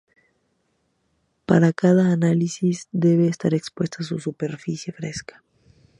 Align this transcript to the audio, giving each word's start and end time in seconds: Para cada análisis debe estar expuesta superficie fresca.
Para 1.49 1.73
cada 1.81 2.11
análisis 2.11 2.89
debe 2.91 3.27
estar 3.27 3.53
expuesta 3.53 4.01
superficie 4.01 4.91
fresca. 4.99 5.43